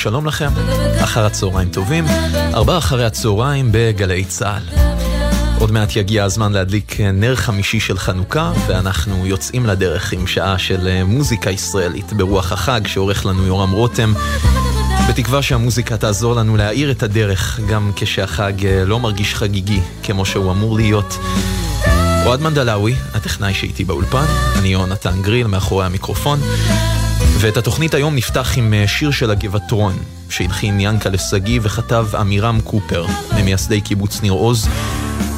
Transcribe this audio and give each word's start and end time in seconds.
שלום, 0.00 0.26
לכם. 0.26 0.48
אחר 1.04 1.26
הצהריים 1.26 1.68
טובים, 1.68 2.04
ארבעה 2.54 2.78
אחרי 2.78 3.04
הצהריים 3.04 3.68
בגלי 3.72 4.24
צה"ל. 4.24 4.62
עוד 5.58 5.70
מעט 5.70 5.96
יגיע 5.96 6.24
הזמן 6.24 6.52
להדליק 6.52 7.00
נר 7.00 7.36
חמישי 7.36 7.80
של 7.80 7.98
חנוכה, 7.98 8.52
ואנחנו 8.66 9.26
יוצאים 9.26 9.66
לדרך 9.66 10.12
עם 10.12 10.26
שעה 10.26 10.58
של 10.58 11.02
מוזיקה 11.04 11.50
ישראלית 11.50 12.12
ברוח 12.12 12.52
החג 12.52 12.80
שעורך 12.86 13.26
לנו 13.26 13.46
יורם 13.46 13.70
רותם. 13.70 14.12
בתקווה 15.08 15.42
שהמוזיקה 15.42 15.96
תעזור 15.96 16.34
לנו 16.34 16.56
להאיר 16.56 16.90
את 16.90 17.02
הדרך, 17.02 17.60
גם 17.68 17.92
כשהחג 17.96 18.52
לא 18.86 19.00
מרגיש 19.00 19.34
חגיגי 19.34 19.80
כמו 20.02 20.26
שהוא 20.26 20.52
אמור 20.52 20.76
להיות. 20.76 21.18
אוהד 22.26 22.40
מנדלאווי, 22.40 22.94
הטכנאי 23.14 23.54
שאיתי 23.54 23.84
באולפן, 23.84 24.26
אני 24.58 24.68
יונתן 24.68 25.22
גריל 25.22 25.46
מאחורי 25.46 25.86
המיקרופון. 25.86 26.40
ואת 27.42 27.56
התוכנית 27.56 27.94
היום 27.94 28.14
נפתח 28.14 28.52
עם 28.56 28.74
אה, 28.74 28.88
שיר 28.88 29.10
של 29.10 29.30
הגבעתרון, 29.30 29.98
שהלחין 30.30 30.80
ינקלה 30.80 31.18
שגיא 31.18 31.60
וכתב 31.62 32.06
עמירם 32.18 32.60
קופר, 32.60 33.06
ממייסדי 33.36 33.80
קיבוץ 33.80 34.22
ניר 34.22 34.32
עוז, 34.32 34.68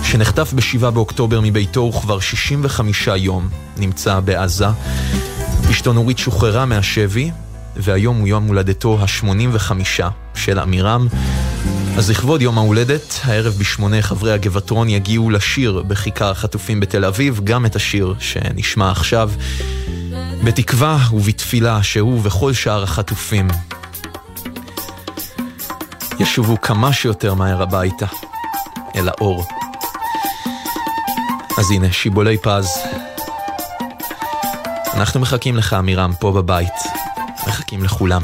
שנחטף 0.04 0.52
ב-7 0.52 0.90
באוקטובר 0.90 1.40
מביתו 1.40 1.92
וכבר 1.94 2.20
65 2.20 3.08
יום 3.16 3.48
נמצא 3.76 4.20
בעזה. 4.20 4.66
אשתו 5.70 5.92
נורית 5.92 6.18
שוחררה 6.18 6.66
מהשבי, 6.66 7.30
והיום 7.76 8.18
הוא 8.18 8.28
יום 8.28 8.46
הולדתו 8.46 8.98
ה-85 9.00 9.72
של 10.34 10.58
עמירם. 10.58 11.08
אז 11.96 12.10
לכבוד 12.10 12.42
יום 12.42 12.58
ההולדת, 12.58 13.20
הערב 13.24 13.54
בשמונה 13.58 14.02
חברי 14.02 14.32
הגבעתרון 14.32 14.88
יגיעו 14.88 15.30
לשיר 15.30 15.82
בכיכר 15.86 16.30
החטופים 16.30 16.80
בתל 16.80 17.04
אביב, 17.04 17.40
גם 17.44 17.66
את 17.66 17.76
השיר 17.76 18.14
שנשמע 18.18 18.90
עכשיו. 18.90 19.30
בתקווה 20.44 20.98
ובתפילה 21.12 21.82
שהוא 21.82 22.20
וכל 22.22 22.52
שאר 22.52 22.82
החטופים 22.82 23.48
ישובו 26.18 26.60
כמה 26.60 26.92
שיותר 26.92 27.34
מהר 27.34 27.62
הביתה, 27.62 28.06
אל 28.96 29.08
האור. 29.08 29.44
אז 31.58 31.70
הנה, 31.70 31.92
שיבולי 31.92 32.36
פז. 32.42 32.68
אנחנו 34.94 35.20
מחכים 35.20 35.56
לך, 35.56 35.72
אמירם, 35.72 36.12
פה 36.20 36.32
בבית. 36.32 36.74
מחכים 37.46 37.84
לכולם. 37.84 38.22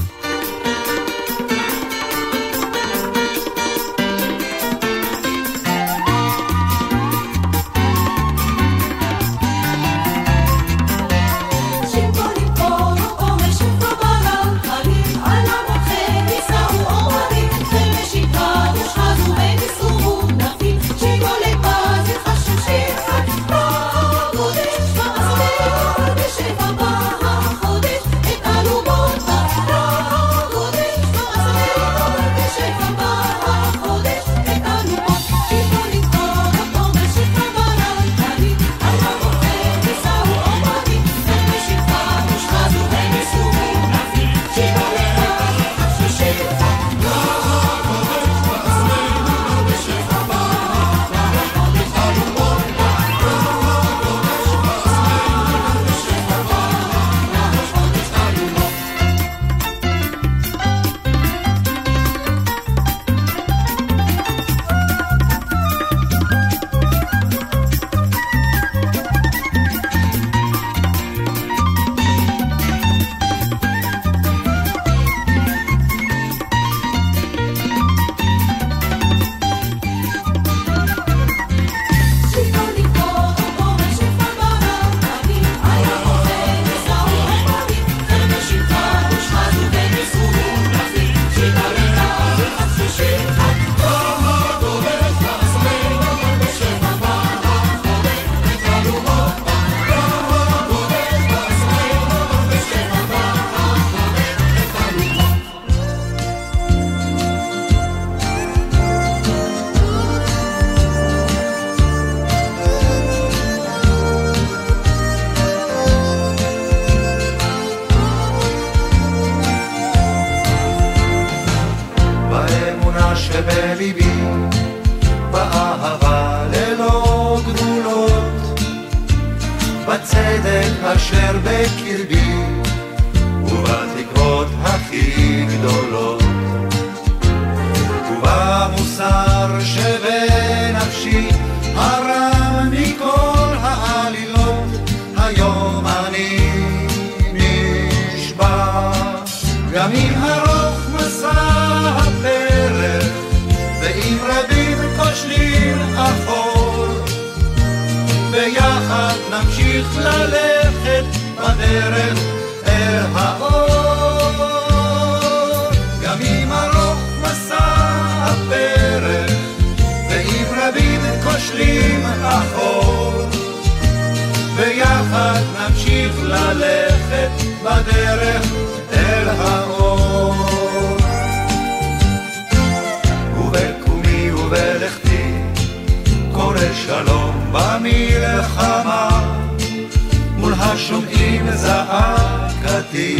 שומעים 190.89 191.51
זעקתי 191.51 193.19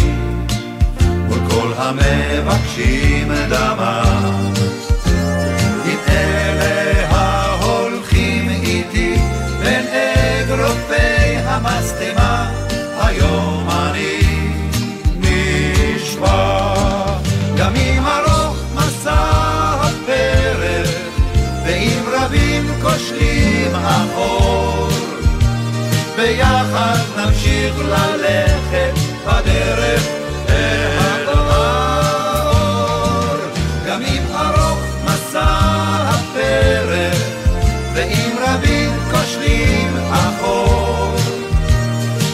מול 1.29 1.39
כל 1.51 1.73
המבקשים 1.77 3.33
דמה. 3.49 4.03
אם 5.87 5.99
אלה 6.09 7.09
ההולכים 7.11 8.49
איתי 8.49 9.17
בין 9.63 9.87
אגרופי 9.87 11.37
המשטמה, 11.45 12.51
היום 13.01 13.69
אני 13.71 14.21
נשבע. 15.21 16.75
גם 17.59 17.77
אם 17.77 18.03
ארוך 18.07 18.57
מסע 18.75 19.31
הפרק, 19.81 20.89
ואם 21.67 22.03
רבים 22.13 22.69
כושלים 22.83 23.75
החור 23.75 24.68
ביחד 26.19 26.99
נמשיך 27.17 27.75
ללכת 27.79 28.93
בדרך 29.27 30.03
אל 30.49 31.29
האור. 31.29 32.57
גם 33.87 34.03
אם 34.03 34.23
ארוך 34.35 34.79
מסע 35.05 35.47
הפרך, 36.09 37.19
ואם 37.95 38.37
רבים 38.41 38.91
כושלים 39.11 39.97
אחור, 40.11 41.15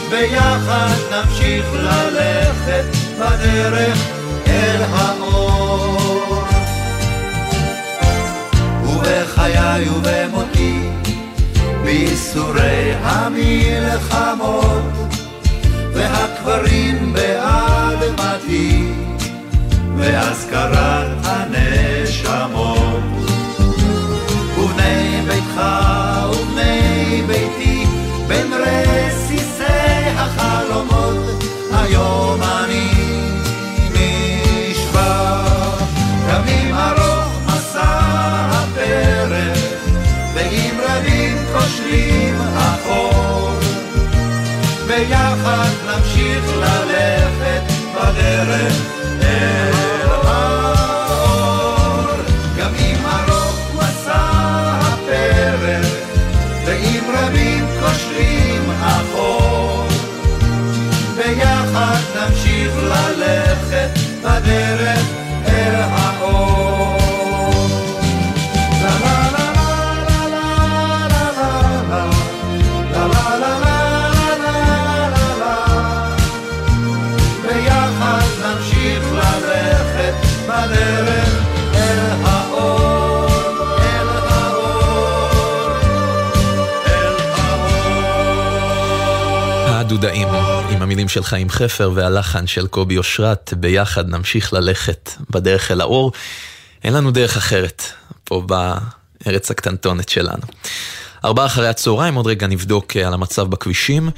ביחד 0.09 0.95
נמשיך 1.11 1.65
ללכת 1.73 2.85
בדרך 3.19 3.97
אל 4.47 4.81
האור. 4.91 6.43
ובחיי 8.83 9.89
ובמותי 9.89 11.04
בייסורי 11.85 12.93
המלחמות, 13.01 14.83
והקברים 15.93 17.13
באדמתי, 17.13 18.91
והזכרת 19.97 21.17
הנשמות. 21.23 23.03
ובני 24.57 25.21
ביתך 25.27 25.61
המילים 90.85 91.09
של 91.09 91.23
חיים 91.23 91.49
חפר 91.49 91.91
והלחן 91.95 92.47
של 92.47 92.67
קובי 92.67 92.97
אושרת, 92.97 93.53
ביחד 93.57 94.09
נמשיך 94.09 94.53
ללכת 94.53 95.11
בדרך 95.29 95.71
אל 95.71 95.81
האור. 95.81 96.11
אין 96.83 96.93
לנו 96.93 97.11
דרך 97.11 97.37
אחרת, 97.37 97.83
פה 98.23 98.43
בארץ 98.45 99.51
הקטנטונת 99.51 100.09
שלנו. 100.09 100.43
ארבעה 101.25 101.45
אחרי 101.45 101.67
הצהריים, 101.67 102.15
עוד 102.15 102.27
רגע 102.27 102.47
נבדוק 102.47 102.97
אה, 102.97 103.07
על 103.07 103.13
המצב 103.13 103.47
בכבישים. 103.47 104.09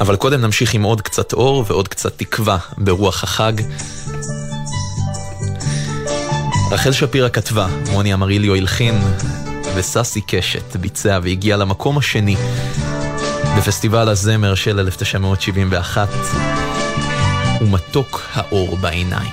אבל 0.00 0.16
קודם 0.16 0.40
נמשיך 0.40 0.74
עם 0.74 0.82
עוד 0.82 1.00
קצת 1.00 1.32
אור 1.32 1.64
ועוד 1.66 1.88
קצת 1.88 2.18
תקווה 2.18 2.58
ברוח 2.78 3.24
החג. 3.24 3.52
רחל 6.70 6.92
שפירא 6.92 7.28
כתבה, 7.28 7.66
מוני 7.92 8.14
אמריליו 8.14 8.54
הלחין, 8.54 9.00
וססי 9.74 10.20
קשת 10.20 10.76
ביצע 10.76 11.18
והגיע 11.22 11.56
למקום 11.56 11.98
השני 11.98 12.36
בפסטיבל 13.56 14.08
הזמר 14.08 14.54
של 14.54 14.80
1971, 14.80 16.08
ומתוק 17.60 18.22
האור 18.34 18.76
בעיניים. 18.76 19.30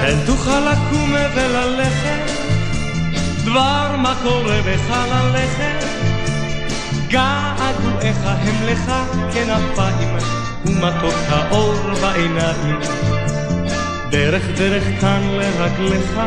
כן 0.00 0.18
תוכל 0.26 0.60
לקום 0.60 1.14
וללכת, 1.34 2.32
דבר 3.44 3.96
מה 3.98 4.14
קורה 4.22 4.60
בחלליך, 4.60 5.58
געגועיך 7.08 8.18
הם 8.24 8.66
לך 8.66 8.92
כנפיים, 9.32 10.43
ומתוק 10.66 11.14
האור 11.28 11.74
בעיניים. 12.02 12.80
דרך 14.10 14.42
דרך 14.56 14.84
כאן 15.00 15.22
לרגליך, 15.22 16.20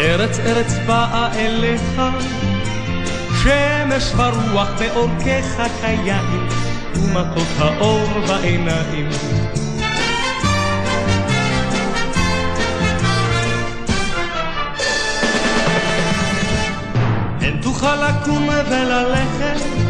ארץ 0.00 0.38
ארץ 0.38 0.74
באה 0.86 1.34
אליך, 1.34 2.02
שמש 3.42 4.12
ורוח 4.16 4.68
בעורקיך 4.78 5.62
קיים, 5.80 6.48
ומתוק 6.94 7.48
האור 7.58 8.06
בעיניים. 8.28 9.08
הן 17.40 17.56
תוכל 17.62 18.08
לקום 18.08 18.48
וללכת, 18.70 19.87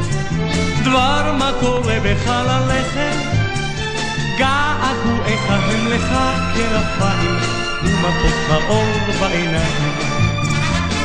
דבר 0.89 1.33
מה 1.39 1.51
קורה 1.61 1.97
בחלליך, 2.05 2.95
געגועיך 4.39 5.51
הם 5.51 5.87
לך 5.87 6.09
כנפיים, 6.55 7.37
ומתוק 7.83 8.39
האור 8.51 8.87
בעיניים. 9.21 9.93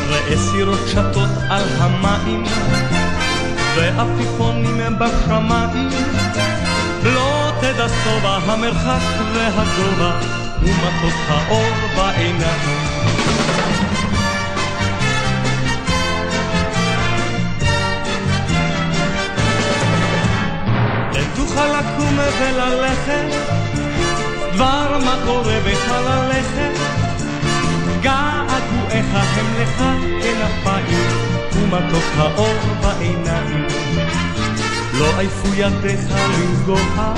ראה 0.10 0.38
סירות 0.38 0.80
שטות 0.88 1.30
על 1.50 1.64
המים, 1.78 2.44
ועפיפונים 3.76 5.00
בשמיים, 5.00 5.90
לא 7.04 7.52
תדע 7.60 7.88
שובע 8.04 8.38
המרחק 8.46 9.02
והגובה, 9.34 10.20
ומתוק 10.62 11.20
האור 11.28 11.72
בעיניים. 11.96 12.93
וללכת, 22.40 23.26
דבר 24.54 24.98
מה 25.06 25.16
קורה 25.26 25.60
בחלליך, 25.60 26.52
געגועיך 28.02 29.08
הם 29.14 29.46
לך 29.62 29.84
כנפיים, 30.22 31.08
ומתוק 31.54 32.06
האור 32.18 32.56
בעיניים. 32.82 33.68
לא 34.94 35.20
עייפו 35.20 35.48
ידיך 35.54 36.00
לנגוע, 36.12 37.14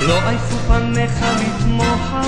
לא 0.00 0.28
עייפו 0.28 0.56
פניך 0.68 1.24
לתמוה, 1.40 2.22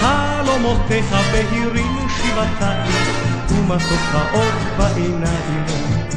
חלומותיך 0.00 1.14
בהירים 1.32 2.06
שבעתיים, 2.08 2.92
ומתוק 3.48 4.00
האור 4.12 4.52
בעיניים. 4.76 6.13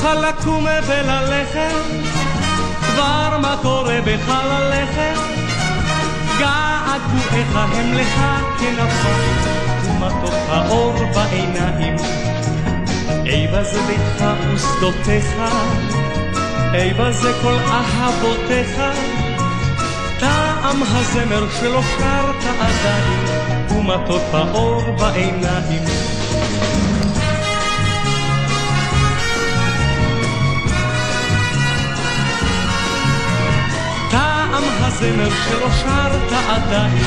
תוכל 0.00 0.28
לקום 0.28 0.66
וללכת, 0.86 1.74
דבר 2.80 3.38
מה 3.42 3.56
קורה 3.62 3.98
בחלליך, 4.00 4.98
געגועיך 6.38 7.56
הם 7.56 7.92
לך 7.94 8.20
כנפיים, 8.60 9.36
ומתוק 9.84 10.34
האור 10.48 10.94
בעיניים. 11.14 11.96
איבה 13.26 13.64
זה 13.64 13.80
ביתך 13.86 14.24
ושדותיך, 14.54 15.34
איבה 16.74 17.12
זה 17.12 17.32
כל 17.42 17.56
אהבותיך, 17.70 18.80
טעם 20.20 20.82
הזמר 20.82 21.46
שלא 21.60 21.82
שרת 21.82 22.44
עדיין, 22.60 23.24
ומתוק 23.70 24.22
האור 24.32 24.82
בעיניים. 24.98 25.84
הזמר 34.92 35.30
שלא 35.44 35.70
שרת 35.70 36.32
עדיין, 36.48 37.04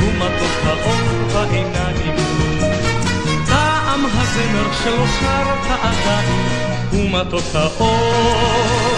הוא 0.00 0.12
מתוק 0.12 0.56
האור 0.64 1.28
בעיניים. 1.32 2.16
טעם 3.46 4.04
הזמר 4.04 4.72
שלא 4.84 5.06
שרת 5.20 5.66
עדיין, 5.82 6.42
הוא 6.90 7.10
מתוק 7.10 7.54
האור 7.54 8.96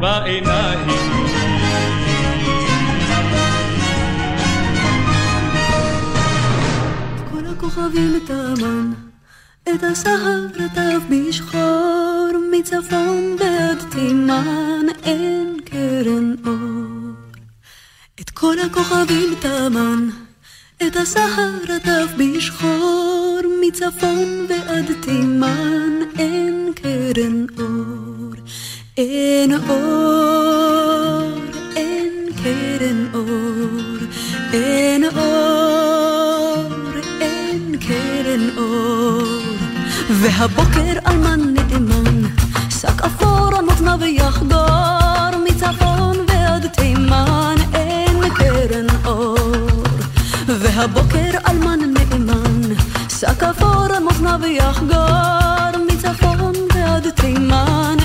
בעיניים. 0.00 0.88
הכוכבים 7.52 8.20
תמן, 8.26 8.92
את 9.62 9.82
הסהר 9.82 10.46
רטף 10.54 11.02
בשחור, 11.10 11.99
מצפון 12.60 13.36
ועד 13.38 13.78
תימן 13.90 14.86
אין 15.04 15.56
קרן 15.64 16.34
אור. 16.46 17.14
את 18.20 18.30
כל 18.30 18.56
הכוכבים 18.58 19.34
תמן, 19.40 20.08
את 20.86 20.96
הסהר 20.96 21.50
רטף 21.68 22.06
בשחור, 22.18 23.40
מצפון 23.60 24.46
ועד 24.48 24.92
תימן 25.00 25.90
אין 26.18 26.72
קרן 26.74 27.46
אור. 27.58 28.34
אין 28.96 29.52
אור, 29.68 31.30
אין 31.76 32.26
קרן 32.42 33.06
אור, 33.14 33.96
אין 34.52 35.04
אור, 35.04 36.72
אין 37.20 37.76
קרן 37.80 38.48
אור. 38.56 39.40
והבוקר 40.10 40.98
אלמן 41.06 41.40
נאמן, 41.40 41.59
שק 42.80 43.02
אפור 43.04 43.50
על 43.56 43.64
מותניו 43.64 44.04
יחגור, 44.04 45.30
מצפון 45.44 46.16
ועד 46.28 46.66
תימן 46.66 47.54
אין 47.74 48.34
קרן 48.34 48.86
אור. 49.04 49.36
והבוקר 50.46 51.30
אלמן 51.48 51.80
נאמן, 51.80 52.74
שק 53.08 53.42
אפור 53.42 53.84
על 53.96 54.02
מותניו 54.02 54.40
יחגור, 54.46 55.84
מצפון 55.92 56.52
ועד 56.74 57.10
תימן 57.10 57.96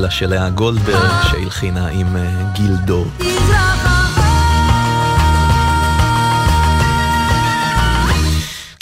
עם 0.00 0.06
מזמור 0.06 0.08
לילה 0.08 0.10
של 0.10 0.26
לאה 0.26 0.50
גולדברג, 0.50 1.10
שהלחינה 1.30 1.88
עם 1.88 2.16
אה, 2.16 2.52
גיל 2.54 2.76
דור. 2.86 3.06
יזרח 3.20 3.86
האור 3.86 4.00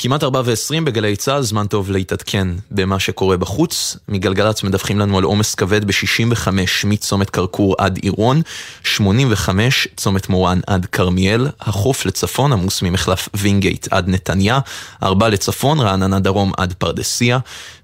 כמעט 0.00 0.24
4 0.24 0.42
ו-20 0.44 0.80
בגלי 0.84 1.16
צה"ל, 1.16 1.42
זמן 1.42 1.66
טוב 1.66 1.90
להתעדכן 1.90 2.48
במה 2.70 2.98
שקורה 2.98 3.36
בחוץ. 3.36 3.96
מגלגלצ 4.08 4.62
מדווחים 4.62 4.98
לנו 4.98 5.18
על 5.18 5.24
עומס 5.24 5.54
כבד 5.54 5.84
ב-65 5.84 6.48
מצומת 6.84 7.30
כרכור 7.30 7.74
עד 7.78 7.98
עירון, 8.02 8.42
85 8.84 9.88
צומת 9.96 10.28
מורן 10.28 10.60
עד 10.66 10.86
כרמיאל, 10.86 11.46
החוף 11.60 12.06
לצפון 12.06 12.52
עמוס 12.52 12.82
ממחלף 12.82 13.28
וינגייט 13.34 13.88
עד 13.90 14.08
נתניה, 14.08 14.58
4 15.02 15.28
לצפון, 15.28 15.80
רעננה 15.80 16.20
דרום 16.20 16.52
עד 16.56 16.74
פרדסיה, 16.78 17.38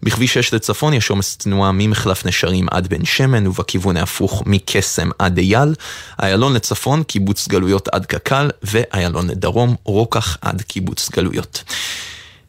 בכביש 0.05 0.35
6 0.35 0.55
לצפון 0.55 0.95
יש 0.95 1.11
עומס 1.11 1.37
תנועה 1.37 1.73
ממחלף 1.73 2.27
נשרים 2.27 2.67
עד 2.71 2.87
בן 2.87 3.05
שמן 3.05 3.47
ובכיוון 3.47 3.97
ההפוך 3.97 4.43
מקסם 4.47 5.11
עד 5.19 5.39
אייל, 5.39 5.75
איילון 6.23 6.53
לצפון, 6.53 7.03
קיבוץ 7.03 7.49
גלויות 7.49 7.89
עד 7.89 8.07
קק"ל, 8.07 8.51
ואיילון 8.63 9.29
לדרום, 9.31 9.75
רוקח 9.85 10.39
עד 10.41 10.63
קיבוץ 10.63 11.11
גלויות. 11.11 11.63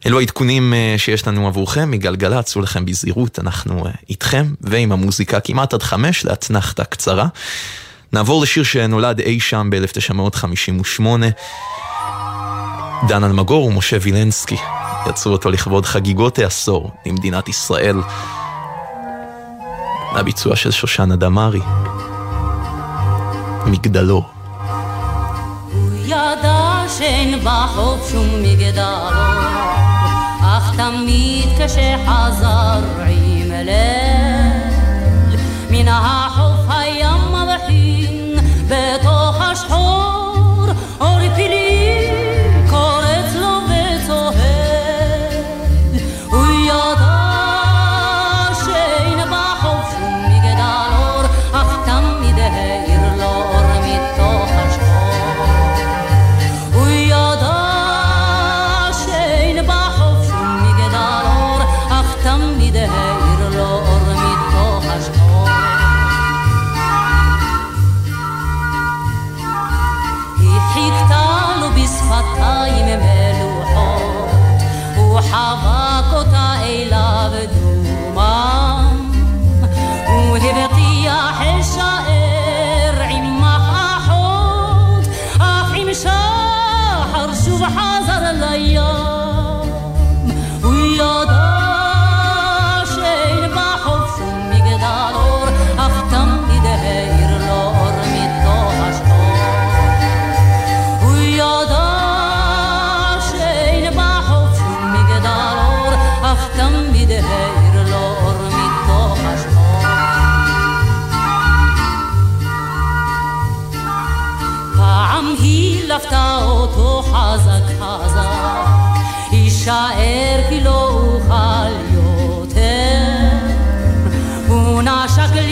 אלו 0.06 0.20
העדכונים 0.20 0.74
אה, 0.74 0.94
שיש 0.98 1.26
לנו 1.26 1.46
עבורכם 1.46 1.90
מגלגלצ, 1.90 2.44
צאו 2.44 2.60
לכם 2.60 2.84
בזהירות, 2.84 3.38
אנחנו 3.38 3.86
אה, 3.86 3.90
איתכם, 4.10 4.46
ועם 4.60 4.92
המוזיקה 4.92 5.40
כמעט 5.40 5.74
עד 5.74 5.82
חמש 5.82 6.24
לאתנחתא 6.24 6.84
קצרה. 6.84 7.26
נעבור 8.12 8.42
לשיר 8.42 8.62
שנולד 8.62 9.20
אי 9.20 9.40
שם 9.40 9.70
ב-1958. 9.70 11.02
דן 13.08 13.24
אלמגור 13.24 13.64
ומשה 13.64 13.96
וילנסקי 14.00 14.56
יצרו 15.08 15.32
אותו 15.32 15.50
לכבוד 15.50 15.86
חגיגות 15.86 16.38
העשור 16.38 16.90
למדינת 17.06 17.48
ישראל. 17.48 17.96
הביצוע 20.12 20.56
של 20.56 20.70
שושנה 20.70 21.16
דמארי. 21.16 21.60
מגדלו. 23.66 24.22
ידע 26.04 26.84
שאין 26.98 27.40
בחוף 27.44 28.10
שום 28.10 28.42
מגדלו, 28.42 29.10
אך 30.42 30.76
תמיד 30.76 31.48
כשחזר 31.58 32.80
עם 33.08 33.50
ליל, 33.50 35.40
מן 35.70 35.88
החוף 35.88 36.45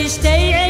stay 0.09 0.63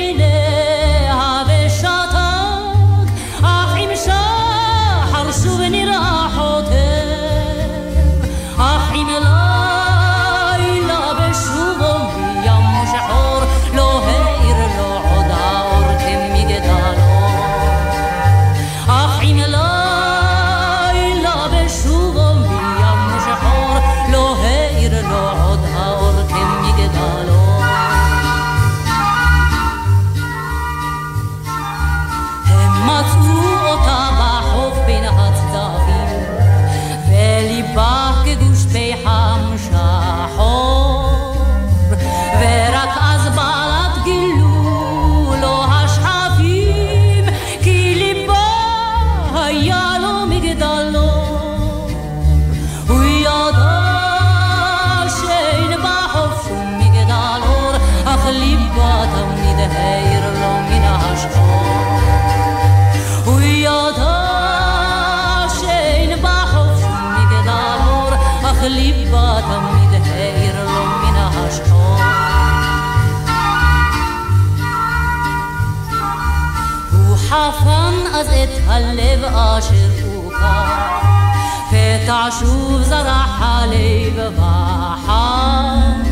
שוב 82.31 82.83
זרח 82.83 83.41
הלב 83.43 84.33
וחם 84.37 86.03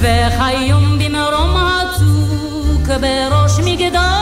וכיום 0.00 0.98
במרום 0.98 1.56
הצוק 1.56 2.88
בראש 3.00 3.58
מגדל 3.64 4.15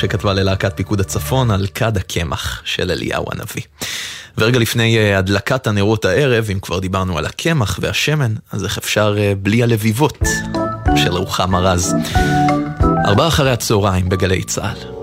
שכתבה 0.00 0.32
ללהקת 0.32 0.76
פיקוד 0.76 1.00
הצפון 1.00 1.50
על 1.50 1.66
כד 1.74 1.96
הקמח 1.96 2.62
של 2.64 2.90
אליהו 2.90 3.24
הנביא. 3.32 3.62
ורגע 4.38 4.58
לפני 4.58 4.98
אה, 4.98 5.18
הדלקת 5.18 5.66
הנרות 5.66 6.04
הערב, 6.04 6.48
אם 6.52 6.58
כבר 6.60 6.78
דיברנו 6.78 7.18
על 7.18 7.26
הקמח 7.26 7.78
והשמן, 7.82 8.34
אז 8.52 8.64
איך 8.64 8.78
אפשר 8.78 9.16
אה, 9.18 9.32
בלי 9.42 9.62
הלביבות 9.62 10.18
של 10.96 11.12
רוחמה 11.12 11.58
רז. 11.58 11.94
ארבעה 13.06 13.28
אחרי 13.28 13.50
הצהריים 13.50 14.08
בגלי 14.08 14.44
צה"ל. 14.44 14.99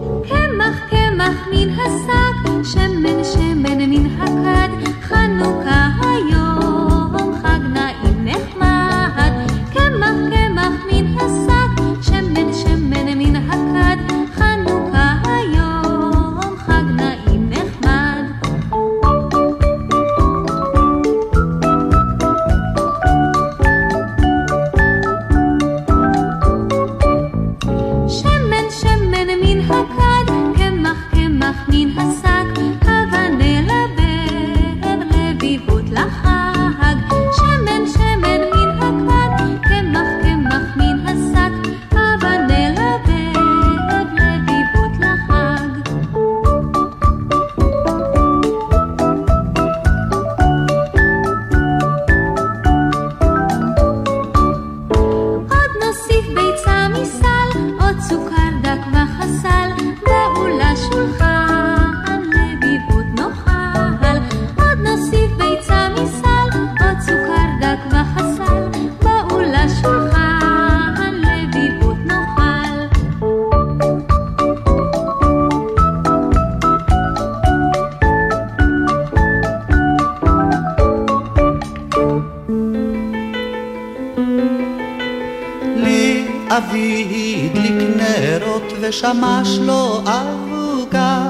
ושמש 88.97 89.59
לו 89.61 90.01
אבוקה, 90.05 91.27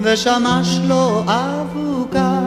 ושמש 0.00 0.80
לו 0.88 1.24
אבוקה. 1.26 2.38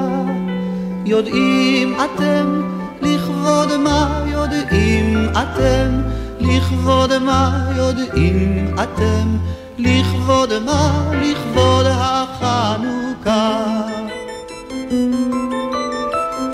יודעים 1.05 1.95
אתם 1.95 2.61
לכבוד 3.01 3.77
מה 3.77 4.21
יודעים 4.25 5.29
אתם, 5.31 6.01
לכבוד 6.39 7.17
מה 7.17 7.71
יודעים 7.75 8.75
אתם, 8.83 9.37
לכבוד 9.77 10.53
מה 10.65 11.11
לכבוד 11.21 11.85
החנוכה. 11.89 13.61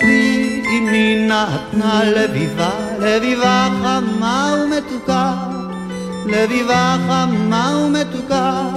לי 0.01 0.63
אמי 0.69 1.27
נתנה 1.27 2.03
לביבה, 2.03 2.69
לביבה 2.99 3.67
חמה 3.83 4.55
ומתוקה, 4.65 5.52
לביבה 6.25 6.95
חמה 7.07 7.77
ומתוקה. 7.85 8.69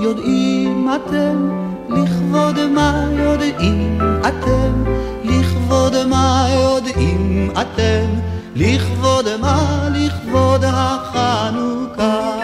יודעים 0.00 0.88
אתם 0.96 1.68
לכבוד 1.88 2.66
מה 2.74 3.04
יודעים 3.12 3.98
אתם, 4.20 4.84
לכבוד 5.24 6.06
מה 6.06 6.46
יודעים 6.50 7.50
אתם, 7.52 8.06
לכבוד 8.56 9.26
מה 9.40 9.88
לכבוד 9.94 10.64
החנוכה. 10.64 12.38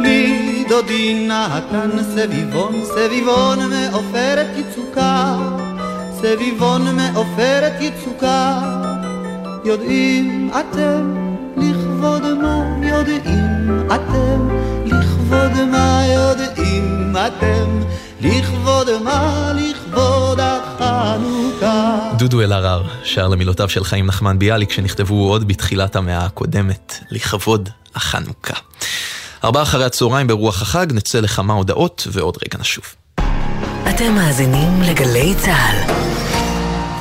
לי 0.00 0.64
דודי 0.68 1.28
נתן 1.28 1.90
סביבון, 2.14 2.74
סביבון 2.84 3.58
מעופרת 3.70 4.46
יצוקה, 4.56 5.36
סביבון 6.20 6.96
מעופרת 6.96 7.72
יצוקה. 7.80 8.77
יודעים 9.64 10.50
אתם 10.60 11.14
לכבוד 11.56 12.22
מה 12.22 12.64
יודעים 12.82 13.68
אתם, 13.86 14.48
לכבוד 14.84 15.64
מה 15.70 16.02
יודעים 16.06 17.16
אתם, 17.26 17.80
לכבוד 18.20 18.88
מה 19.04 19.52
לכבוד 19.54 20.40
החנוכה. 20.40 21.98
דודו 22.18 22.40
אלהרר 22.40 22.82
שר 23.04 23.28
למילותיו 23.28 23.68
של 23.68 23.84
חיים 23.84 24.06
נחמן 24.06 24.38
ביאליק 24.38 24.72
שנכתבו 24.72 25.28
עוד 25.28 25.48
בתחילת 25.48 25.96
המאה 25.96 26.24
הקודמת, 26.24 26.98
לכבוד 27.10 27.68
החנוכה. 27.94 28.54
ארבעה 29.44 29.62
אחרי 29.62 29.84
הצהריים 29.84 30.26
ברוח 30.26 30.62
החג, 30.62 30.86
נצא 30.92 31.20
לכמה 31.20 31.54
הודעות 31.54 32.06
ועוד 32.12 32.38
רגע 32.44 32.58
נשוב. 32.58 32.84
אתם 33.90 34.14
מאזינים 34.14 34.82
לגלי 34.82 35.34
צה"ל. 35.34 36.37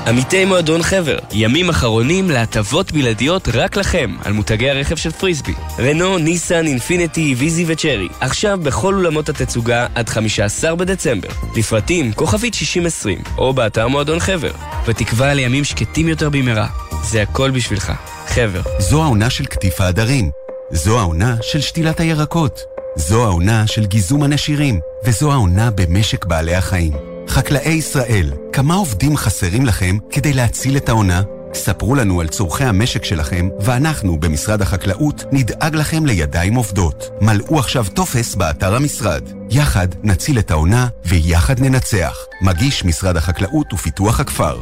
עמיתי 0.08 0.46
מועדון 0.46 0.84
חבר, 0.84 1.18
ימים 1.32 1.70
אחרונים 1.70 2.30
להטבות 2.30 2.92
בלעדיות 2.92 3.48
רק 3.54 3.78
לכם 3.78 4.16
על 4.24 4.34
מותגי 4.34 4.70
הרכב 4.70 4.96
של 4.96 5.12
פריסבי. 5.12 5.54
רנו, 5.80 6.18
ניסן, 6.18 6.68
אינפיניטי, 6.68 7.36
ויזי 7.38 7.66
וצ'רי, 7.68 8.08
עכשיו 8.20 8.60
בכל 8.64 8.94
אולמות 8.94 9.30
התצוגה 9.30 9.88
עד 9.96 10.10
15 10.10 10.76
בדצמבר. 10.76 11.30
לפרטים 11.56 12.14
כוכבית 12.14 12.54
6020 12.54 13.22
או 13.38 13.54
באתר 13.54 13.88
מועדון 13.88 14.20
חבר. 14.20 14.52
בתקווה 14.88 15.34
לימים 15.34 15.64
שקטים 15.64 16.08
יותר 16.08 16.30
במהרה. 16.30 16.68
זה 17.04 17.22
הכל 17.22 17.52
בשבילך. 17.52 17.94
חבר. 18.28 18.62
זו 18.80 19.04
העונה 19.04 19.30
של 19.30 19.46
קטיף 19.46 19.82
העדרים. 19.82 20.30
זו 20.72 21.00
העונה 21.00 21.36
של 21.42 21.62
שתילת 21.62 22.00
הירקות. 22.00 22.60
זו 22.96 23.24
העונה 23.24 23.68
של 23.68 23.86
גיזום 23.86 24.24
הנשירים. 24.24 24.80
וזו 25.06 25.32
העונה 25.32 25.72
במשק 25.72 26.26
בעלי 26.26 26.56
החיים. 26.56 27.17
חקלאי 27.30 27.70
ישראל, 27.70 28.34
כמה 28.54 28.76
עובדים 28.76 29.18
חסרים 29.18 29.66
לכם 29.66 29.98
כדי 30.12 30.34
להציל 30.34 30.78
את 30.78 30.90
העונה? 30.90 31.22
ספרו 31.54 31.96
לנו 31.96 32.22
על 32.22 32.28
צורכי 32.28 32.64
המשק 32.64 33.04
שלכם, 33.04 33.50
ואנחנו 33.60 34.20
במשרד 34.20 34.62
החקלאות 34.62 35.24
נדאג 35.32 35.76
לכם 35.76 36.06
לידיים 36.06 36.56
עובדות. 36.56 37.10
מלאו 37.22 37.60
עכשיו 37.60 37.86
טופס 37.94 38.36
באתר 38.36 38.76
המשרד. 38.76 39.22
יחד 39.50 39.88
נציל 40.04 40.40
את 40.40 40.52
העונה, 40.52 40.88
ויחד 41.06 41.60
ננצח. 41.60 42.18
מגיש 42.42 42.86
משרד 42.86 43.18
החקלאות 43.18 43.74
ופיתוח 43.74 44.20
הכפר. 44.20 44.62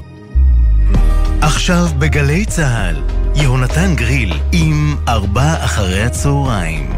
עכשיו 1.42 1.88
בגלי 2.00 2.46
צה"ל, 2.46 2.96
יהונתן 3.36 3.96
גריל 3.96 4.40
עם 4.52 4.98
ארבע 5.08 5.66
אחרי 5.66 6.04
הצהריים. 6.04 6.94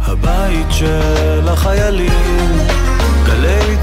הבית 0.00 0.66
של 0.70 1.48
החיילים, 1.48 2.10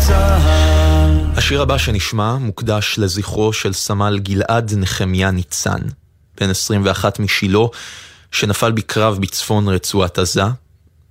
צה"ל. 0.07 1.37
השיר 1.37 1.61
הבא 1.61 1.77
שנשמע 1.77 2.37
מוקדש 2.37 2.95
לזכרו 2.97 3.53
של 3.53 3.73
סמל 3.73 4.19
גלעד 4.19 4.73
נחמיה 4.77 5.31
ניצן, 5.31 5.79
בן 6.39 6.49
21 6.49 7.19
משילה, 7.19 7.59
שנפל 8.31 8.71
בקרב 8.71 9.17
בצפון 9.21 9.69
רצועת 9.69 10.19
עזה. 10.19 10.43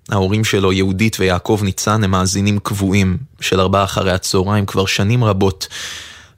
ההורים 0.09 0.45
שלו, 0.45 0.73
יהודית 0.73 1.17
ויעקב 1.21 1.61
ניצן, 1.63 2.05
הם 2.05 2.11
מאזינים 2.11 2.59
קבועים 2.59 3.19
של 3.41 3.61
ארבעה 3.61 3.85
אחרי 3.85 4.13
הצהריים 4.13 4.67
כבר 4.67 4.87
שנים 4.87 5.25
רבות, 5.25 5.69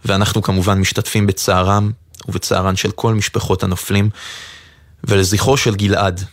ואנחנו 0.05 0.43
כמובן 0.43 0.79
משתתפים 0.79 1.27
בצערם 1.27 1.91
ובצערן 2.29 2.77
של 2.77 2.91
כל 2.91 3.15
משפחות 3.15 3.63
הנופלים, 3.63 4.11
ולזכרו 5.05 5.57
של 5.57 5.75
גלעד, 5.75 6.25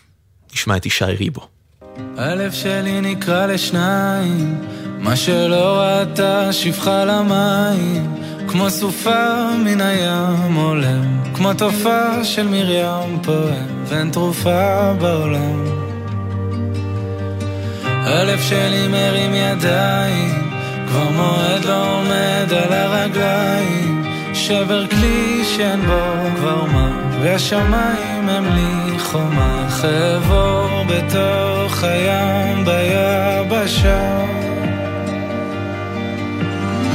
נשמע 0.54 0.78
את 0.78 0.86
ישי 0.86 1.06
ריבו. 1.06 1.55
הלב 2.18 2.52
שלי 2.52 3.02
נקרע 3.02 3.48
לשניים, 3.48 4.62
מה 5.00 5.16
שלא 5.16 5.78
ראתה 5.80 6.54
שפחה 6.54 7.06
למים, 7.06 8.16
כמו 8.48 8.70
סופה 8.70 9.50
מן 9.66 9.82
הים 9.82 10.56
עולם, 10.56 11.24
כמו 11.34 11.54
תופעה 11.54 12.24
של 12.24 12.48
מרים 12.48 13.20
פועם, 13.24 13.84
ואין 13.86 14.12
תרופה 14.12 14.94
בעולם. 14.94 15.66
הלב 17.84 18.40
שלי 18.42 18.88
מרים 18.88 19.34
ידיים, 19.34 20.52
כבר 20.88 21.10
מועד 21.10 21.66
לא 21.66 21.92
עומד 21.92 22.54
על 22.54 22.74
הרגליים, 22.74 24.04
שבר 24.34 24.88
כלי 24.88 25.44
שאין 25.46 25.82
בו 25.86 26.00
כבר 26.36 26.66
מה, 26.66 27.05
והשמיים 27.26 28.30
הם 28.30 28.46
לי 28.46 29.00
חומה, 29.00 29.68
חבור 29.70 30.84
בתוך 30.88 31.84
הים 31.84 32.66
ביבשה. 32.66 34.18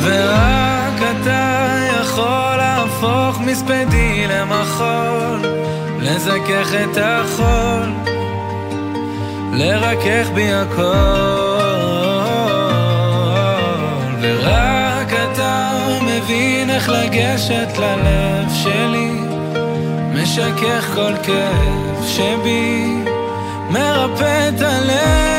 ורק 0.03 1.03
אתה 1.11 1.77
יכול 2.01 2.57
להפוך 2.57 3.41
מספדי 3.41 4.27
למחול, 4.29 5.41
לזכך 6.01 6.75
את 6.85 6.99
החול, 7.03 7.93
לרכך 9.53 10.31
בי 10.35 10.53
הכל. 10.53 11.61
ורק 14.21 15.13
אתה 15.13 15.71
מבין 16.03 16.71
איך 16.71 16.89
לגשת 16.89 17.79
ללב 17.79 18.49
שלי, 18.63 19.20
משכך 20.31 20.91
כל 20.95 21.13
כאב 21.23 22.07
שבי, 22.07 22.95
מרפא 23.71 24.49
את 24.49 24.61
הלב. 24.61 25.31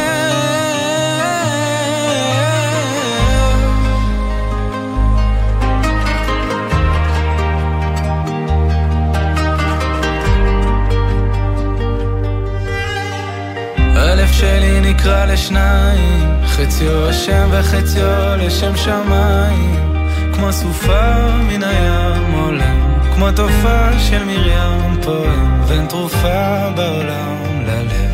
הלב 13.96 14.28
שלי 14.32 14.80
נקרע 14.82 15.26
לשניים, 15.26 16.30
חציו 16.46 17.10
השם 17.10 17.50
וחציו 17.52 18.38
לשם 18.38 18.78
שמיים, 18.78 19.94
כמו 20.34 20.54
סופה 20.54 21.28
מן 21.48 21.64
הים 21.64 22.32
עולם, 22.34 22.71
כמו 23.22 23.32
תופעה 23.32 24.00
של 24.00 24.24
מרים 24.24 25.02
פועם, 25.04 25.62
ואין 25.68 25.88
תרופה 25.88 26.70
בעולם 26.76 27.66
ללב. 27.66 28.12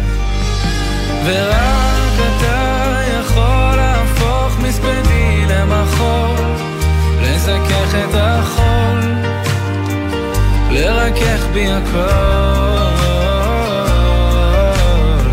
ורק 1.26 2.14
אתה 2.18 3.02
יכול 3.20 3.76
להפוך 3.76 4.60
מספדי 4.60 5.46
למחול, 5.50 6.46
לזכך 7.22 7.96
את 7.96 8.16
החול, 8.16 9.00
לרכך 10.72 11.46
בי 11.54 11.72
הכל. 11.72 11.98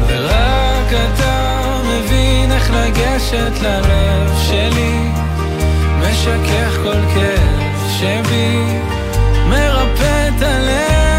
ורק 0.06 0.92
אתה 0.92 1.62
מבין 1.88 2.52
איך 2.52 2.70
לגשת 2.70 3.62
ללב 3.62 4.34
שלי, 4.38 5.08
משכך 6.00 6.76
כל 6.82 7.14
כאב 7.14 7.88
שבי, 7.98 8.93
מרפא 9.48 10.28
את 10.28 10.42
הלב. 10.42 11.13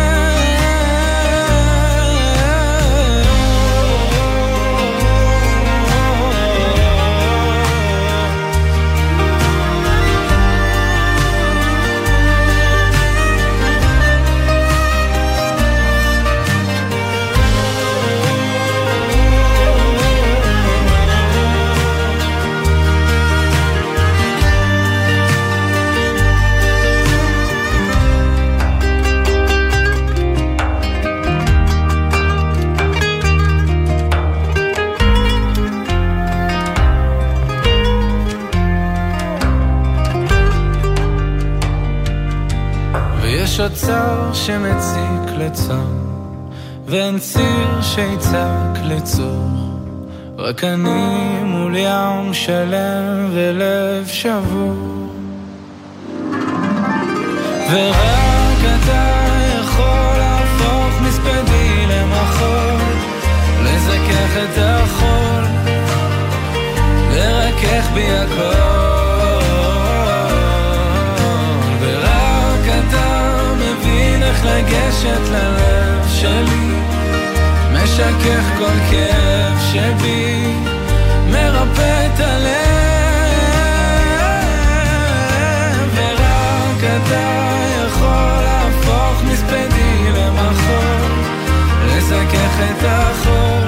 ויש 43.55 43.59
אוצר 43.59 44.33
שמציק 44.33 45.37
לצר, 45.37 45.87
ואין 46.85 47.19
ציר 47.19 47.81
שיצעק 47.81 48.79
לצור. 48.83 49.49
רק 50.37 50.63
אני 50.63 51.43
מול 51.43 51.75
ים 51.75 52.33
שלם 52.33 53.29
ולב 53.31 54.07
שבור. 54.07 55.07
ורק 57.71 58.59
אתה 58.59 59.15
יכול 59.61 60.17
להפוך 60.17 61.01
מספדי 61.01 61.85
למחול, 61.87 62.79
לזכך 63.63 64.37
את 64.43 64.57
החול, 64.57 65.43
לרכך 67.11 67.89
בי 67.93 68.11
הכל. 68.11 68.74
איך 74.35 74.45
לגשת 74.45 75.29
ללב 75.31 76.07
שלי, 76.09 76.75
משכך 77.73 78.57
כל 78.57 78.77
כאב 78.91 79.59
שבי, 79.71 80.53
מרפא 81.31 82.05
את 82.05 82.19
הלב. 82.19 82.55
ורק 85.95 86.83
אתה 86.83 87.29
יכול 87.87 88.43
להפוך 88.43 89.23
מספדי 89.31 90.11
למחול, 90.15 91.11
לזכך 91.87 92.59
את 92.69 92.83
החול, 92.85 93.67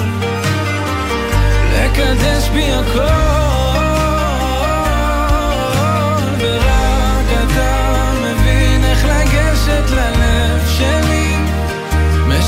לקדש 1.74 2.50
בי 2.50 2.72
הכל. 2.74 3.97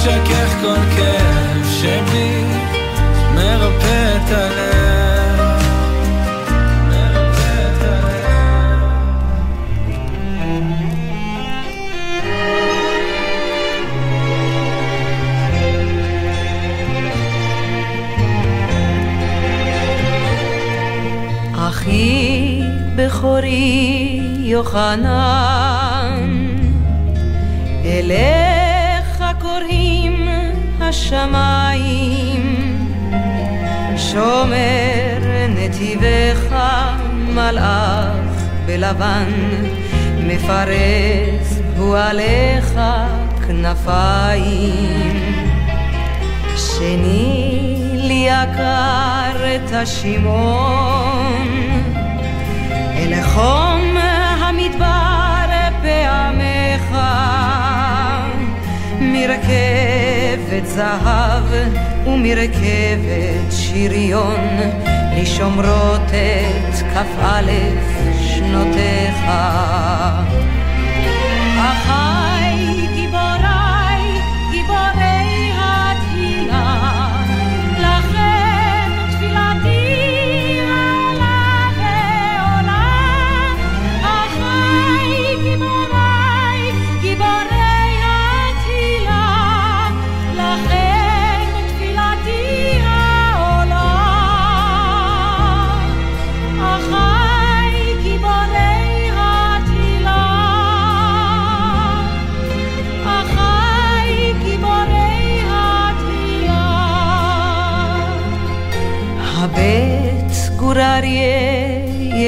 משכך 0.09 0.55
כל 0.61 0.75
כאב 0.95 1.65
שבי, 1.81 2.43
מרפא 3.35 4.17
את 4.17 4.31
הלב. 4.31 4.79
אחי 21.53 22.61
בכורי 22.95 24.21
יוחנן, 24.39 26.29
קוראים 27.83 28.48
השמיים, 31.11 32.45
שומר 33.97 35.47
נתיבך 35.49 36.55
מלאך 37.33 38.43
בלבן, 38.65 39.33
מפרס 40.19 41.59
הוא 41.77 41.97
עליך 41.97 42.79
כנפיים. 43.47 45.19
שני 46.57 47.75
לי 47.93 48.27
יקר 48.27 49.55
את 49.55 49.71
השמעון, 49.73 51.47
אל 52.97 53.21
חום 53.23 53.88
מרכבת 59.19 60.65
זהב 60.65 61.43
ומרכבת 62.05 63.51
שריון, 63.51 64.47
לשומרות 65.17 66.01
את 66.11 66.75
כ"א 66.93 67.41
שנותיך. 68.19 69.25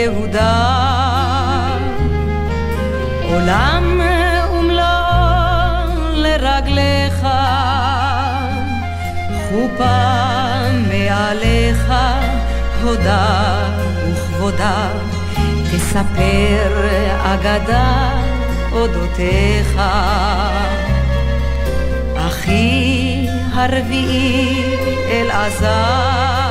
יהודה. 0.01 1.77
עולם 3.23 4.01
ומלואו 4.53 6.11
לרגליך, 6.13 7.27
חופה 9.49 10.11
מעליך, 10.87 11.93
הודה 12.83 13.53
וכבודה, 14.07 14.87
תספר 15.71 16.87
אגדה 17.23 18.11
אודותיך. 18.71 19.81
אחי 22.15 23.27
הרביעי 23.53 24.63
אלעזר, 25.11 26.50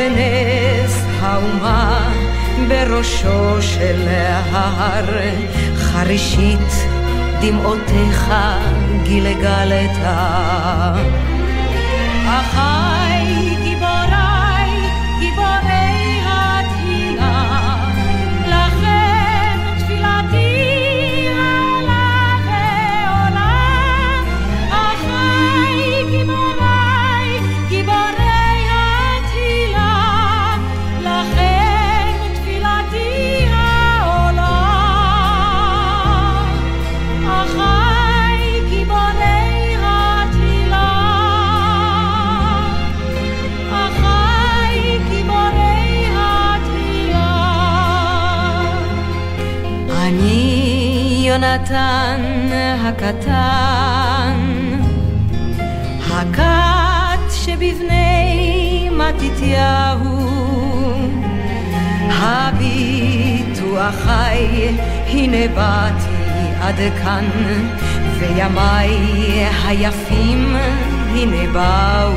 מול 0.00 0.08
נס 0.08 1.02
האומה 1.20 2.12
בראשו 2.68 3.62
של 3.62 4.08
ההר, 4.08 5.04
חרישית 5.76 6.72
דמעותיך 7.40 8.32
גלגלת. 9.04 9.96
אחי 12.26 12.99
יונתן 51.50 52.22
הקטן, 52.80 54.40
הכת 56.10 57.32
שבבני 57.44 58.88
מתתיהו, 58.92 60.20
הביטו 62.10 63.88
אחי, 63.88 64.68
הנה 65.06 65.48
באתי 65.54 66.16
עד 66.60 66.76
כאן, 67.02 67.24
וימיי 68.18 68.94
היפים 69.64 70.56
הנה 71.10 71.52
באו. 71.52 72.14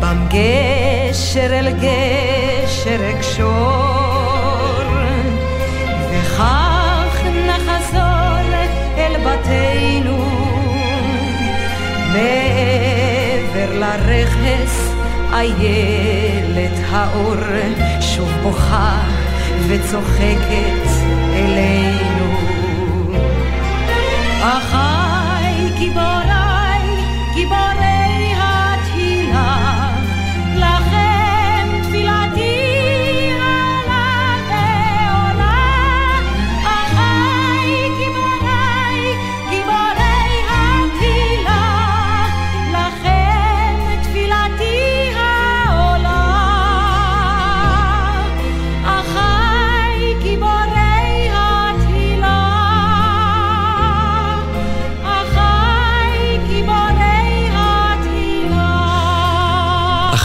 בם 0.00 0.26
גשר 0.28 1.58
אל 1.58 1.68
גשר 1.70 3.10
אקשור, 3.10 3.94
וכך 6.10 6.63
מעבר 12.14 13.78
לרכס 13.78 14.94
איילת 15.32 16.78
האור 16.90 17.34
שוב 18.00 18.30
בוכה 18.42 19.00
וצוחקת 19.68 20.86
אלינו. 21.34 21.93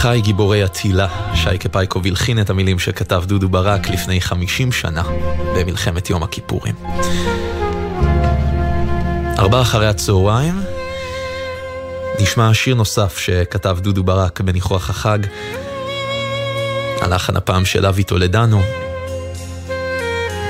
אחיי 0.00 0.20
גיבורי 0.20 0.62
התהילה, 0.62 1.08
שייקה 1.34 1.68
פייקוב 1.68 2.06
הלחין 2.06 2.40
את 2.40 2.50
המילים 2.50 2.78
שכתב 2.78 3.22
דודו 3.26 3.48
ברק 3.48 3.90
לפני 3.90 4.20
50 4.20 4.72
שנה 4.72 5.02
במלחמת 5.56 6.10
יום 6.10 6.22
הכיפורים. 6.22 6.74
ארבע 9.38 9.60
אחרי 9.60 9.86
הצהריים 9.86 10.60
נשמע 12.20 12.54
שיר 12.54 12.74
נוסף 12.74 13.18
שכתב 13.18 13.78
דודו 13.80 14.04
ברק 14.04 14.40
בניחוח 14.40 14.90
החג, 14.90 15.18
הלחן 17.00 17.36
הפעם 17.36 17.64
של 17.64 17.86
אבי 17.86 18.04
טולדנו. 18.04 18.62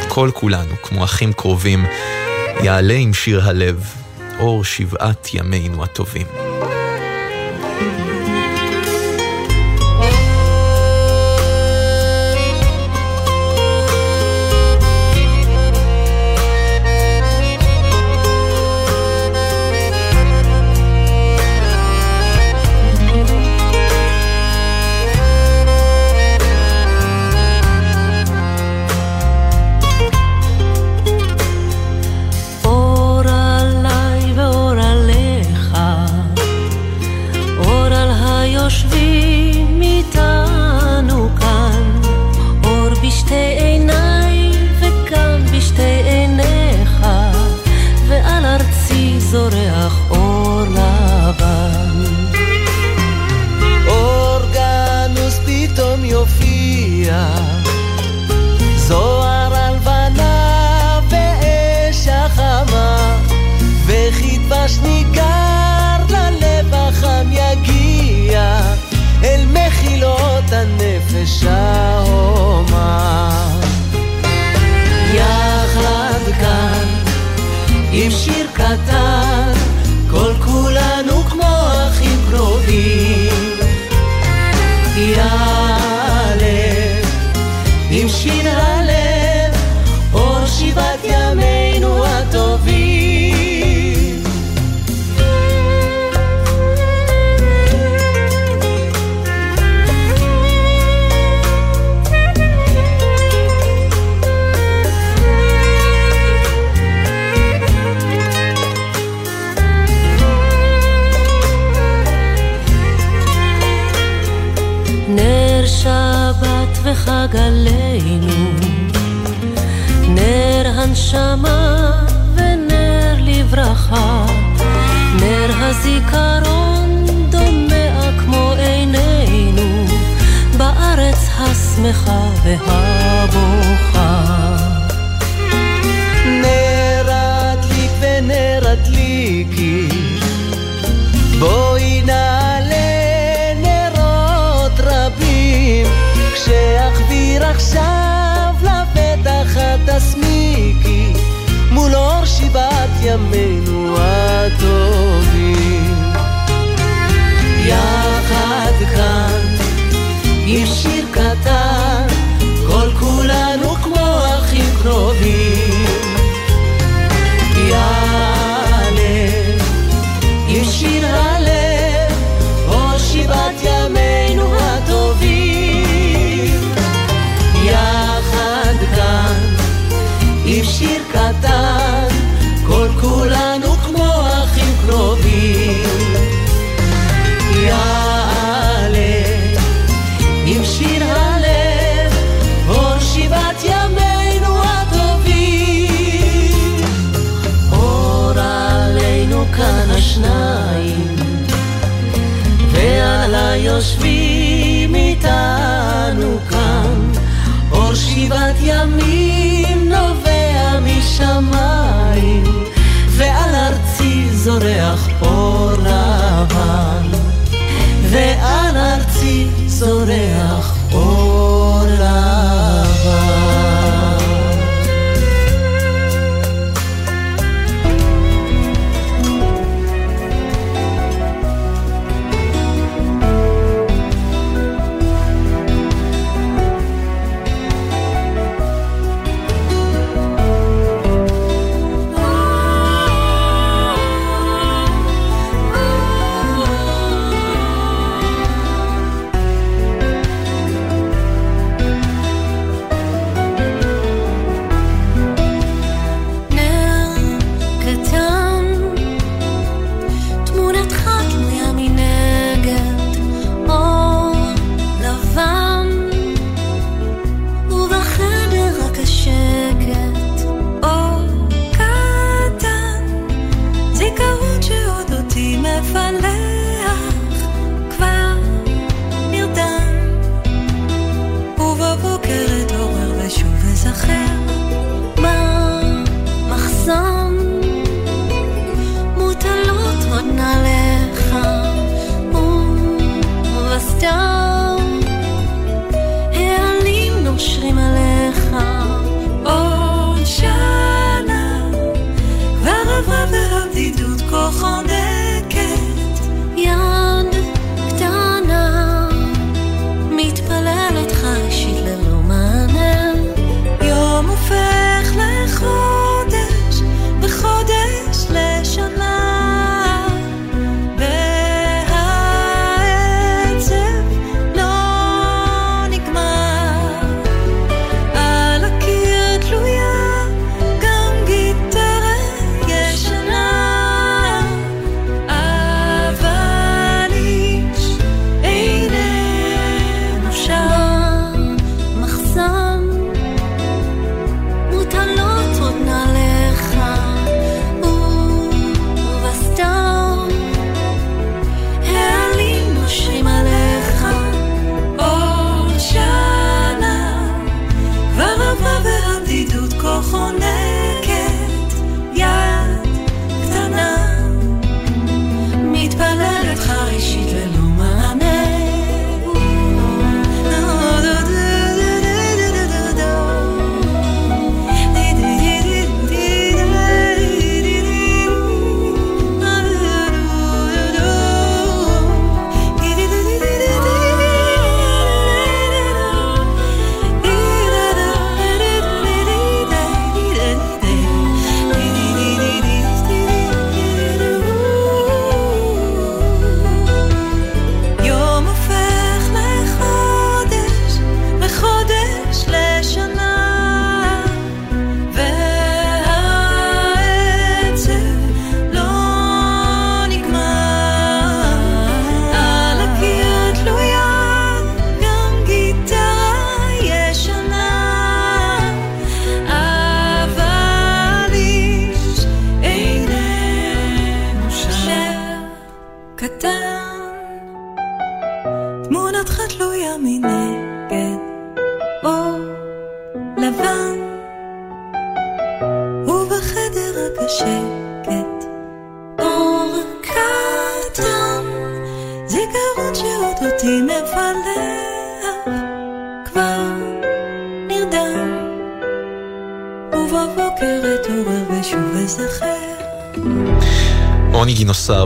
כל 0.09 0.31
כולנו, 0.35 0.75
כמו 0.83 1.05
אחים 1.05 1.33
קרובים, 1.33 1.85
יעלה 2.63 2.95
עם 2.95 3.15
שיר 3.15 3.49
הלב, 3.49 3.95
אור 4.39 4.65
שבעת 4.65 5.35
ימינו 5.35 5.85
הטובים. 5.85 6.27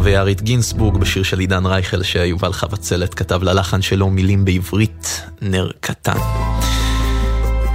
ויארית 0.04 0.42
גינסבורג 0.42 0.96
בשיר 0.96 1.22
של 1.22 1.38
עידן 1.38 1.66
רייכל 1.66 2.02
שיובל 2.02 2.52
חבצלת 2.52 3.14
כתב 3.14 3.42
ללחן 3.42 3.82
שלו 3.82 4.10
מילים 4.10 4.44
בעברית 4.44 5.22
נר 5.42 5.70
קטן. 5.80 6.18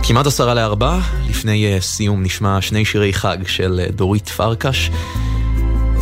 כמעט 0.04 0.26
עשרה 0.26 0.54
לארבע, 0.54 1.00
לפני 1.30 1.78
uh, 1.78 1.82
סיום 1.82 2.24
נשמע 2.24 2.62
שני 2.62 2.86
שירי 2.86 3.14
חג 3.14 3.38
של 3.48 3.82
uh, 3.88 3.92
דורית 3.92 4.30
פרקש. 4.30 4.92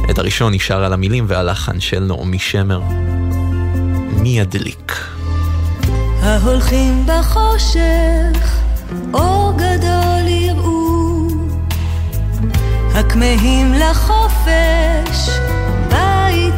את 0.09 0.19
הראשון 0.19 0.53
נשאר 0.53 0.84
על 0.84 0.93
המילים 0.93 1.25
והלחן 1.28 1.80
של 1.80 1.99
נעמי 1.99 2.39
שמר. 2.39 2.82
מי 4.09 4.39
ידליק? 4.39 4.93
ההולכים 6.21 7.05
בחושך, 7.05 8.59
אור 9.13 9.53
גדול 9.57 10.28
יראו, 10.28 11.28
הכמהים 12.93 13.73
לחופש, 13.73 15.30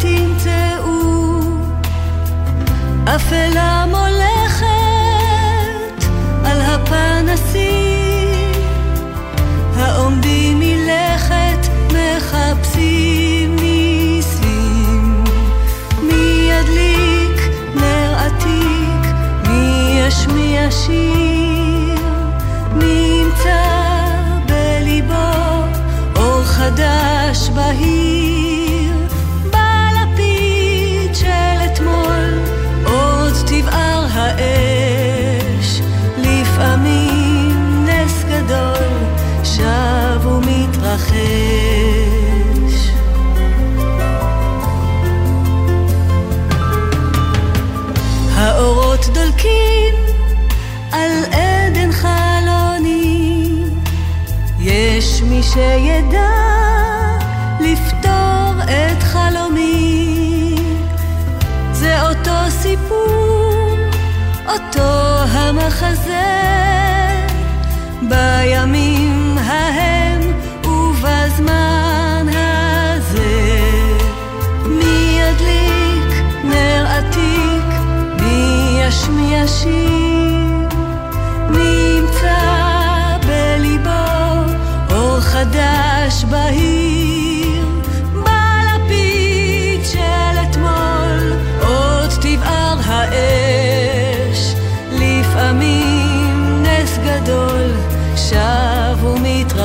בית 0.01 0.11
ימצאו, 0.11 1.39
אפלה 3.15 3.85
מולכת 3.89 4.65
על 6.45 6.61
הפנסים, 6.61 8.51
העומדים 9.75 10.59
מלכת 10.59 11.67
מחפשים 11.87 13.55
ניסים, 13.55 15.23
מי 16.03 16.49
ידליק 16.49 17.41
נר 17.75 18.15
עתיק, 18.15 19.13
מי 19.47 20.01
ישמיע 20.07 20.71
שיר, 20.71 21.28
אותו 64.69 65.23
המחזה, 65.31 66.29
בימים 68.01 69.37
ההם 69.37 70.21
ובזמן 70.65 72.25
הזה. 72.29 73.59
מי 74.65 75.19
ידליק 75.19 76.23
נר 76.43 76.85
עתיק, 76.87 77.69
מי 78.21 78.79
ישמיע 78.81 79.47
שיר, 79.47 80.79
מי 81.49 81.97
ימצא 81.97 83.17
בליבו 83.27 83.89
אור 84.91 85.19
חדש 85.19 86.23
בהיר, 86.23 87.08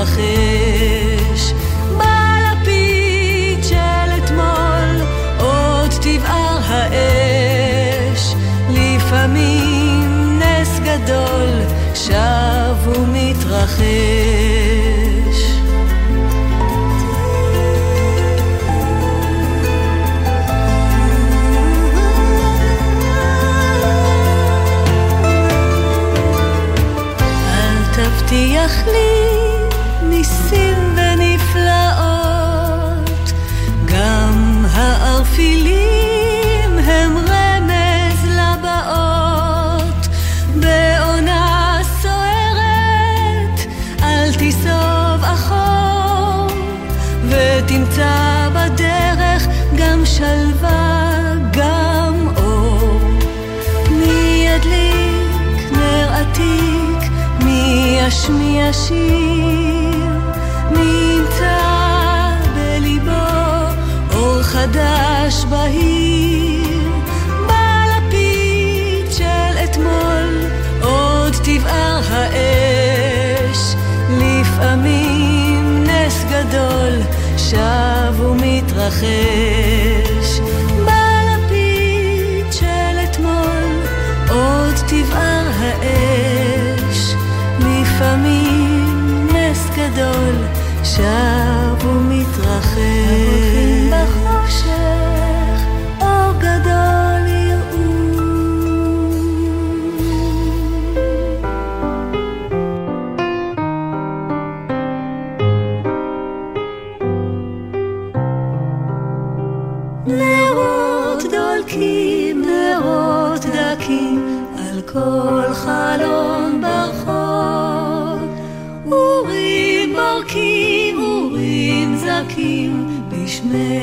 ומתרחש. 0.04 1.52
בלפיד 1.96 3.64
של 3.64 4.24
אתמול 4.24 5.06
עוד 5.38 5.90
תבער 5.90 6.58
האש, 6.66 8.34
לפעמים 8.70 10.38
נס 10.38 10.78
גדול 10.78 11.48
שב 11.94 12.88
ומתרחש. 12.88 14.43
מי 58.28 58.60
ישמיע 58.60 58.72
שיר, 58.72 60.08
מי 60.70 61.16
ימצא 61.16 61.58
בליבו 62.54 63.26
אור 64.14 64.42
חדש 64.42 65.44
בהיר, 65.50 66.92
בלפיד 67.46 69.12
של 69.12 69.64
אתמול 69.64 70.40
עוד 70.82 71.32
תבער 71.32 72.00
האש, 72.10 73.74
לפעמים 74.10 75.84
נס 75.84 76.24
גדול 76.30 77.00
שב 77.36 78.20
ומתרחש. 78.20 79.04
גדול 89.76 90.34
שב 90.84 91.86
ומתרחש. 91.86 93.23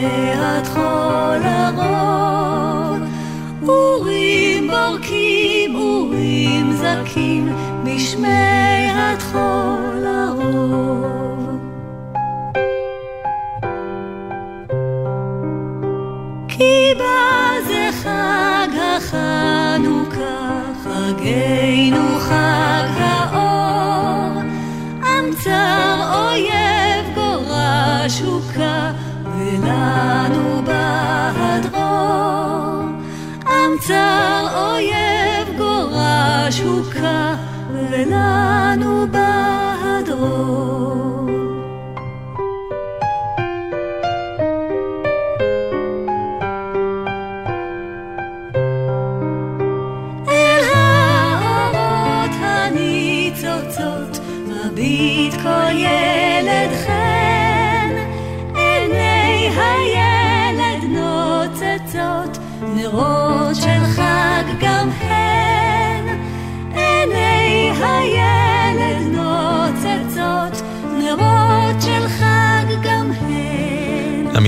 בשמיעת 0.02 0.68
חול 0.68 1.46
הרוב. 10.06 11.60
חג 18.04 18.68
החנוכה, 18.98 20.62
חגנו 20.84 22.20
חג 22.20 22.61
אמצר 33.92 34.48
אויב 34.58 35.58
גורש 35.58 36.60
הוכה, 36.60 37.36
ולנו 37.74 39.08
בהדרור. 39.12 39.21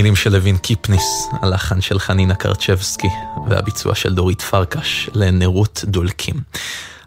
המילים 0.04 0.16
של 0.16 0.32
לוין 0.32 0.56
קיפניס, 0.56 1.28
הלחן 1.42 1.80
של 1.80 1.98
חנינה 1.98 2.34
קרצ'בסקי 2.34 3.08
והביצוע 3.48 3.94
של 3.94 4.14
דורית 4.14 4.42
פרקש 4.42 5.10
לנרות 5.14 5.84
דולקים. 5.84 6.34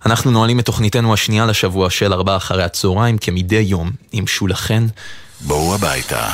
אנחנו 0.06 0.32
נועלים 0.32 0.60
את 0.60 0.66
תוכניתנו 0.66 1.14
השנייה 1.14 1.46
לשבוע 1.46 1.90
של 1.90 2.14
ארבעה 2.14 2.38
אחרי 2.38 2.64
הצהריים 2.64 3.18
כמדי 3.18 3.56
יום 3.56 3.92
עם 4.12 4.28
שולה 4.28 4.56
חן. 4.56 4.88
בואו 5.42 5.76
הביתה. 5.76 6.30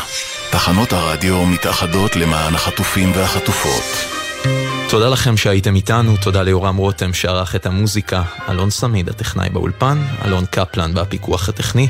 תחנות 0.51 0.93
הרדיו 0.93 1.45
מתאחדות 1.45 2.15
למען 2.15 2.55
החטופים 2.55 3.11
והחטופות. 3.15 3.83
תודה 4.89 5.09
לכם 5.09 5.37
שהייתם 5.37 5.75
איתנו, 5.75 6.17
תודה 6.17 6.43
ליורם 6.43 6.75
רותם 6.75 7.13
שערך 7.13 7.55
את 7.55 7.65
המוזיקה, 7.65 8.23
אלון 8.49 8.69
סמיד 8.69 9.09
הטכנאי 9.09 9.49
באולפן, 9.49 10.03
אלון 10.25 10.45
קפלן 10.45 10.93
בפיקוח 10.93 11.49
הטכני. 11.49 11.87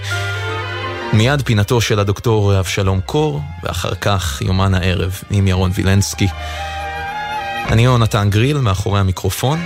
מיד 1.13 1.41
פינתו 1.41 1.81
של 1.81 1.99
הדוקטור 1.99 2.59
אבשלום 2.59 3.01
קור, 3.01 3.41
ואחר 3.63 3.95
כך 3.95 4.41
יומן 4.41 4.73
הערב 4.73 5.21
עם 5.31 5.47
ירון 5.47 5.71
וילנסקי. 5.73 6.27
אני 7.69 7.85
יונתן 7.85 8.29
גריל, 8.29 8.57
מאחורי 8.57 8.99
המיקרופון. 8.99 9.59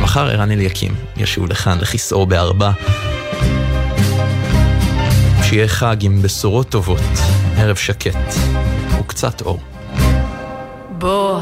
מחר 0.00 0.26
ערן 0.26 0.50
אליקים 0.50 0.94
ישוב 1.16 1.46
לכאן 1.46 1.78
לכיסאו 1.80 2.26
בארבע. 2.26 2.70
שיהיה 5.42 5.68
חג 5.68 5.96
עם 6.00 6.22
בשורות 6.22 6.68
טובות, 6.68 7.00
ערב 7.56 7.76
שקט 7.76 8.34
וקצת 9.00 9.40
אור. 9.40 9.60
בוא 10.90 11.40